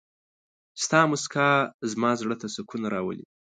ستا 0.83 0.99
مسکا 1.11 1.49
زما 1.91 2.11
زړه 2.21 2.35
ته 2.41 2.47
سکون 2.55 2.81
راولي. 2.93 3.25